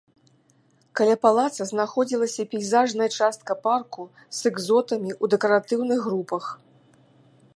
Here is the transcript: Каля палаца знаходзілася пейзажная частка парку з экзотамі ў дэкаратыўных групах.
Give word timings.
Каля 0.99 1.15
палаца 1.25 1.67
знаходзілася 1.71 2.43
пейзажная 2.53 3.09
частка 3.17 3.51
парку 3.67 4.01
з 4.21 4.39
экзотамі 4.53 5.11
ў 5.23 5.35
дэкаратыўных 5.35 5.99
групах. 6.09 6.45